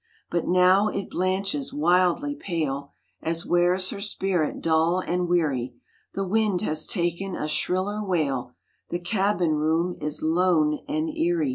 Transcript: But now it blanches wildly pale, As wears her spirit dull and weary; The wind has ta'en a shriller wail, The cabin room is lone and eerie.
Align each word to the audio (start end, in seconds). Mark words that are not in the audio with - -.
But 0.31 0.47
now 0.47 0.87
it 0.87 1.11
blanches 1.11 1.71
wildly 1.71 2.33
pale, 2.33 2.91
As 3.21 3.45
wears 3.45 3.91
her 3.91 3.99
spirit 4.01 4.59
dull 4.59 4.97
and 4.99 5.27
weary; 5.29 5.75
The 6.15 6.25
wind 6.27 6.61
has 6.63 6.87
ta'en 6.87 7.35
a 7.35 7.47
shriller 7.47 8.03
wail, 8.03 8.55
The 8.89 8.97
cabin 8.97 9.51
room 9.53 9.95
is 10.01 10.23
lone 10.23 10.79
and 10.87 11.07
eerie. 11.07 11.49